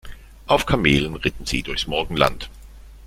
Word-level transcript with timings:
Auf 0.47 0.65
Kamelen 0.65 1.15
ritten 1.15 1.45
sie 1.45 1.61
durchs 1.61 1.85
Morgenland. 1.85 2.49